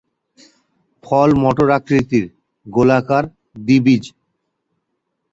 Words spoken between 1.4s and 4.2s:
মটর আকৃতির, গোলাকার, দ্বিবীজ।